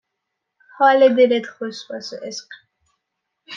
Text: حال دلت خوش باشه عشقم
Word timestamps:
حال 0.77 0.99
دلت 1.15 1.45
خوش 1.45 1.77
باشه 1.89 2.17
عشقم 2.23 2.61